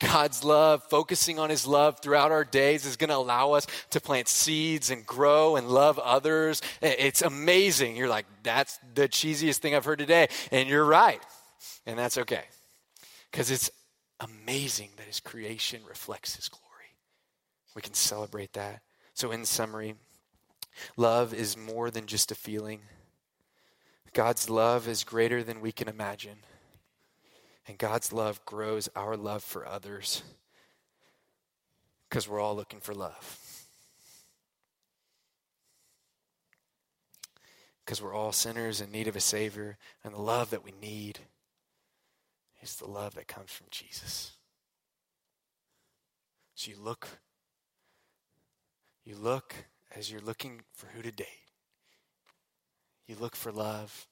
[0.00, 4.00] God's love, focusing on His love throughout our days, is going to allow us to
[4.00, 6.60] plant seeds and grow and love others.
[6.82, 7.96] It's amazing.
[7.96, 10.28] You're like, that's the cheesiest thing I've heard today.
[10.50, 11.22] And you're right.
[11.86, 12.44] And that's okay
[13.34, 13.68] because it's
[14.20, 16.94] amazing that his creation reflects his glory.
[17.74, 18.82] We can celebrate that.
[19.12, 19.96] So, in summary,
[20.96, 22.82] love is more than just a feeling.
[24.12, 26.36] God's love is greater than we can imagine.
[27.66, 30.22] And God's love grows our love for others
[32.08, 33.40] because we're all looking for love.
[37.84, 41.18] Because we're all sinners in need of a Savior, and the love that we need
[42.72, 44.32] the love that comes from Jesus.
[46.54, 47.06] So you look,
[49.04, 49.54] you look
[49.94, 51.26] as you're looking for who to date.
[53.06, 54.06] You look for love,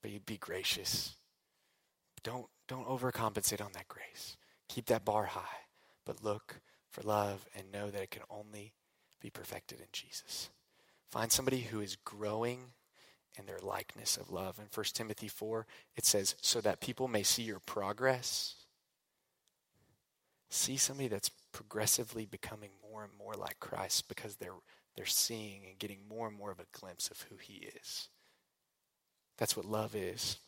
[0.00, 1.16] but you be gracious.
[2.22, 4.36] Don't don't overcompensate on that grace.
[4.68, 5.66] Keep that bar high,
[6.06, 8.72] but look for love and know that it can only
[9.20, 10.48] be perfected in Jesus.
[11.10, 12.72] Find somebody who is growing
[13.36, 14.58] and their likeness of love.
[14.58, 15.66] In 1 Timothy 4,
[15.96, 18.54] it says, so that people may see your progress.
[20.50, 24.52] See somebody that's progressively becoming more and more like Christ because they're,
[24.96, 28.08] they're seeing and getting more and more of a glimpse of who he is.
[29.36, 30.38] That's what love is.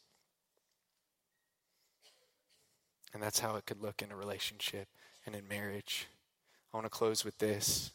[3.12, 4.89] And that's how it could look in a relationship
[5.24, 6.07] and in marriage.
[6.72, 7.91] I want to close with this.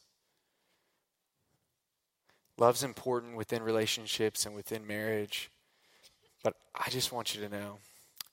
[2.61, 5.49] Love's important within relationships and within marriage.
[6.43, 7.79] But I just want you to know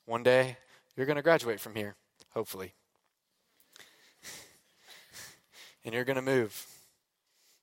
[0.05, 0.59] one day
[0.95, 1.95] you're going to graduate from here,
[2.35, 2.75] hopefully.
[5.87, 6.63] and you're going to move,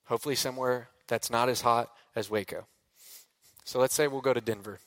[0.05, 2.65] hopefully, somewhere that's not as hot as Waco.
[3.63, 4.79] So let's say we'll go to Denver.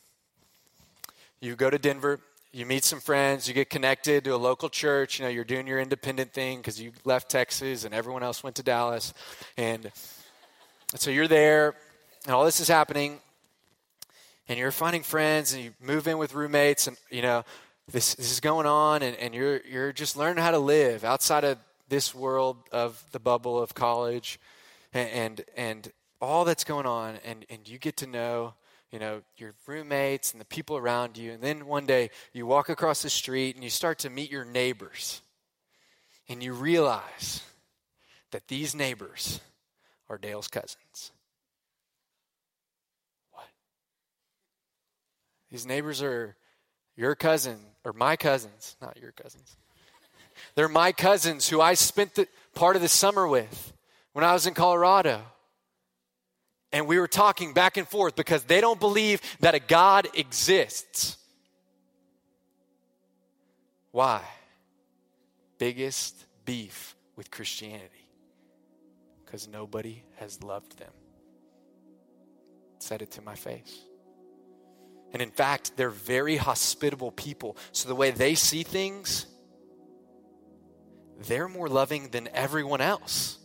[1.40, 2.18] You go to Denver,
[2.52, 5.20] you meet some friends, you get connected to a local church.
[5.20, 8.56] You know, you're doing your independent thing because you left Texas and everyone else went
[8.56, 9.14] to Dallas.
[9.56, 9.92] And
[10.92, 11.74] and so you're there,
[12.24, 13.20] and all this is happening,
[14.48, 17.44] and you're finding friends and you move in with roommates and you know
[17.90, 21.44] this, this is going on and, and you're you're just learning how to live outside
[21.44, 21.58] of
[21.88, 24.40] this world of the bubble of college
[24.92, 28.54] and and, and all that's going on and, and you get to know
[28.90, 32.68] you know your roommates and the people around you and then one day you walk
[32.68, 35.20] across the street and you start to meet your neighbors
[36.28, 37.42] and you realize
[38.32, 39.40] that these neighbors
[40.08, 41.12] are Dale's cousins.
[43.32, 43.46] What?
[45.50, 46.36] These neighbors are
[46.96, 49.56] your cousin, or my cousins, not your cousins.
[50.54, 53.72] They're my cousins who I spent the part of the summer with
[54.12, 55.22] when I was in Colorado.
[56.72, 61.16] And we were talking back and forth because they don't believe that a God exists.
[63.90, 64.22] Why?
[65.58, 67.97] Biggest beef with Christianity
[69.28, 70.90] because nobody has loved them.
[72.78, 73.78] Said it to my face.
[75.12, 77.58] And in fact, they're very hospitable people.
[77.72, 79.26] So the way they see things,
[81.26, 83.38] they're more loving than everyone else.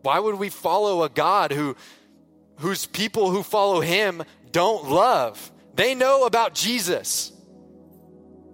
[0.00, 1.76] Why would we follow a God who
[2.60, 4.22] whose people who follow him
[4.52, 5.52] don't love?
[5.74, 7.30] They know about Jesus.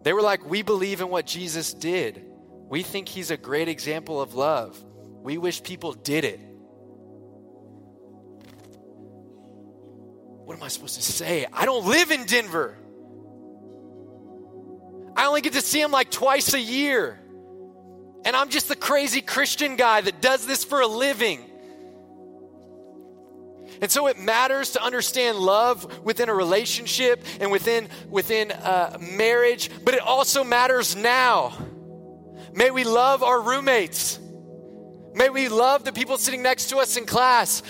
[0.03, 2.25] They were like, "We believe in what Jesus did.
[2.69, 4.83] We think he's a great example of love."
[5.27, 6.39] We wish people did it.
[10.45, 11.45] What am I supposed to say?
[11.53, 12.79] I don't live in Denver.
[15.17, 17.19] I only get to see him like twice a year.
[18.25, 21.41] And I'm just the crazy Christian guy that does this for a living.
[23.83, 29.73] And so it matters to understand love within a relationship and within, within a marriage,
[29.85, 31.53] but it also matters now.
[32.55, 34.21] May we love our roommates.
[35.17, 37.63] May we love the people sitting next to us in class.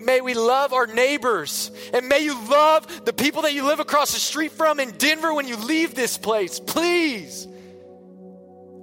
[0.00, 1.70] May we love our neighbors.
[1.92, 5.34] And may you love the people that you live across the street from in Denver
[5.34, 6.58] when you leave this place.
[6.58, 7.46] Please.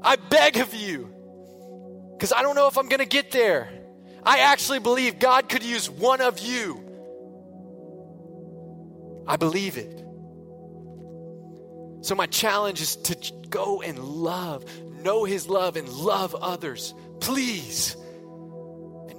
[0.03, 1.11] I beg of you.
[2.11, 3.67] Because I don't know if I'm going to get there.
[4.23, 6.83] I actually believe God could use one of you.
[9.27, 10.05] I believe it.
[12.05, 14.65] So, my challenge is to go and love,
[15.01, 16.93] know His love, and love others.
[17.19, 17.95] Please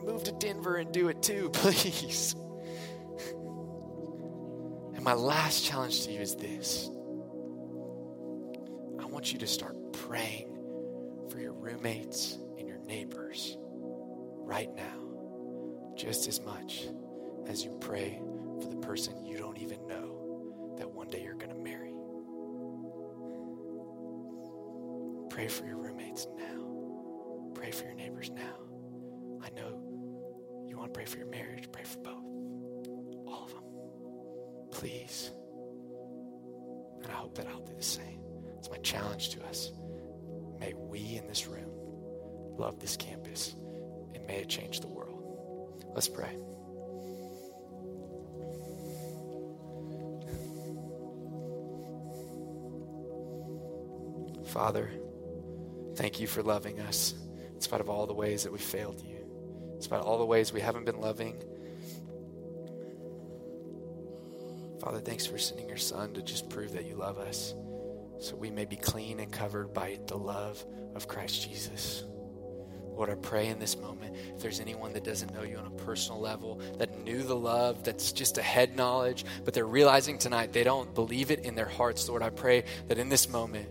[0.05, 2.35] move to Denver and do it too, please.
[4.95, 6.91] And my last challenge to you is this
[9.01, 10.49] I want you to start praying
[11.31, 16.87] for your roommates and your neighbors right now, just as much
[17.47, 18.21] as you pray
[18.63, 21.93] for the person you don't even know that one day you're going to marry.
[25.31, 27.53] Pray for your roommates now.
[27.55, 28.55] Pray for your neighbors now.
[29.43, 29.84] I know
[30.95, 32.25] pray for your marriage, pray for both.
[33.27, 33.63] All of them.
[34.71, 35.31] Please.
[37.03, 38.21] And I hope that I'll do the same.
[38.59, 39.73] It's my challenge to us.
[40.59, 41.71] May we in this room
[42.57, 43.55] love this campus
[44.15, 45.85] and may it change the world.
[45.95, 46.37] Let's pray.
[54.47, 54.91] Father,
[55.97, 57.15] thank you for loving us
[57.53, 59.14] in spite of all the ways that we failed you.
[59.85, 61.37] It's about all the ways we haven't been loving.
[64.81, 67.55] Father, thanks for sending your son to just prove that you love us
[68.19, 70.65] so we may be clean and covered by the love
[70.95, 72.03] of Christ Jesus.
[72.95, 75.83] Lord, I pray in this moment, if there's anyone that doesn't know you on a
[75.85, 80.55] personal level, that knew the love, that's just a head knowledge, but they're realizing tonight
[80.55, 83.69] they don't believe it in their hearts, Lord, I pray that in this moment,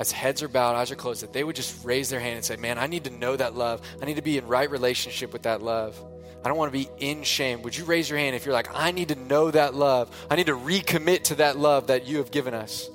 [0.00, 2.44] as heads are bowed, eyes are closed, that they would just raise their hand and
[2.44, 3.86] say, Man, I need to know that love.
[4.00, 6.02] I need to be in right relationship with that love.
[6.42, 7.60] I don't want to be in shame.
[7.62, 10.10] Would you raise your hand if you're like, I need to know that love?
[10.30, 12.88] I need to recommit to that love that you have given us.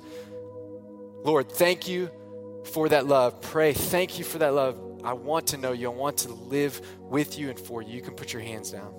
[1.22, 2.10] Lord, thank you
[2.72, 3.40] for that love.
[3.40, 4.76] Pray, thank you for that love.
[5.04, 5.88] I want to know you.
[5.88, 7.94] I want to live with you and for you.
[7.94, 8.92] You can put your hands down.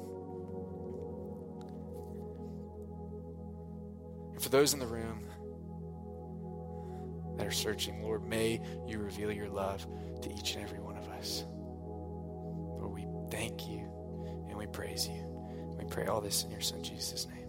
[4.34, 5.27] And for those in the room,
[7.38, 9.86] that are searching, Lord, may you reveal your love
[10.22, 11.46] to each and every one of us.
[12.80, 13.90] Lord, we thank you
[14.50, 15.24] and we praise you.
[15.78, 17.47] We pray all this in your Son Jesus' name.